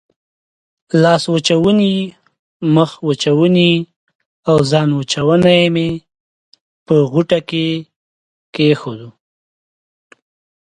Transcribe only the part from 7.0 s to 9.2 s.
غوټه کې کېښودل.